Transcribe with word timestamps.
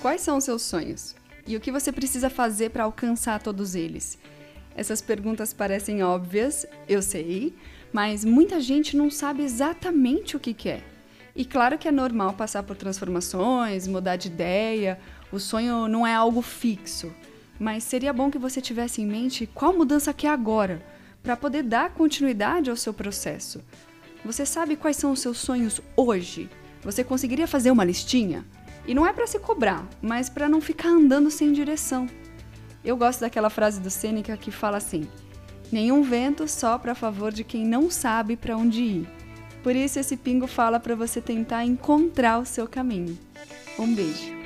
quais 0.00 0.20
são 0.20 0.38
os 0.38 0.44
seus 0.44 0.62
sonhos? 0.62 1.14
E 1.46 1.56
o 1.56 1.60
que 1.60 1.72
você 1.72 1.90
precisa 1.90 2.30
fazer 2.30 2.70
para 2.70 2.84
alcançar 2.84 3.42
todos 3.42 3.74
eles? 3.74 4.18
Essas 4.76 5.00
perguntas 5.00 5.52
parecem 5.52 6.02
óbvias, 6.02 6.66
eu 6.88 7.02
sei, 7.02 7.54
mas 7.92 8.24
muita 8.24 8.60
gente 8.60 8.96
não 8.96 9.10
sabe 9.10 9.42
exatamente 9.42 10.36
o 10.36 10.40
que 10.40 10.54
quer. 10.54 10.84
E 11.34 11.44
claro 11.44 11.78
que 11.78 11.88
é 11.88 11.92
normal 11.92 12.32
passar 12.34 12.62
por 12.62 12.76
transformações, 12.76 13.86
mudar 13.86 14.16
de 14.16 14.28
ideia, 14.28 15.00
o 15.32 15.38
sonho 15.38 15.88
não 15.88 16.06
é 16.06 16.14
algo 16.14 16.42
fixo, 16.42 17.12
mas 17.58 17.84
seria 17.84 18.12
bom 18.12 18.30
que 18.30 18.38
você 18.38 18.60
tivesse 18.60 19.02
em 19.02 19.06
mente 19.06 19.46
qual 19.46 19.76
mudança 19.76 20.12
quer 20.12 20.28
agora, 20.28 20.82
para 21.22 21.36
poder 21.36 21.62
dar 21.62 21.90
continuidade 21.90 22.70
ao 22.70 22.76
seu 22.76 22.94
processo. 22.94 23.60
Você 24.24 24.46
sabe 24.46 24.76
quais 24.76 24.96
são 24.96 25.12
os 25.12 25.20
seus 25.20 25.38
sonhos 25.38 25.80
hoje? 25.96 26.48
Você 26.82 27.02
conseguiria 27.02 27.46
fazer 27.46 27.70
uma 27.70 27.84
listinha? 27.84 28.44
E 28.88 28.94
não 28.94 29.06
é 29.06 29.12
para 29.12 29.26
se 29.26 29.38
cobrar, 29.38 29.86
mas 30.00 30.30
para 30.30 30.48
não 30.48 30.62
ficar 30.62 30.88
andando 30.88 31.30
sem 31.30 31.52
direção. 31.52 32.08
Eu 32.82 32.96
gosto 32.96 33.20
daquela 33.20 33.50
frase 33.50 33.80
do 33.80 33.90
Sêneca 33.90 34.34
que 34.34 34.50
fala 34.50 34.78
assim: 34.78 35.06
Nenhum 35.70 36.02
vento 36.02 36.48
sopra 36.48 36.92
a 36.92 36.94
favor 36.94 37.30
de 37.30 37.44
quem 37.44 37.66
não 37.66 37.90
sabe 37.90 38.34
para 38.34 38.56
onde 38.56 38.82
ir. 38.82 39.08
Por 39.62 39.76
isso 39.76 39.98
esse 39.98 40.16
pingo 40.16 40.46
fala 40.46 40.80
para 40.80 40.94
você 40.94 41.20
tentar 41.20 41.66
encontrar 41.66 42.38
o 42.38 42.46
seu 42.46 42.66
caminho. 42.66 43.18
Um 43.78 43.94
beijo. 43.94 44.37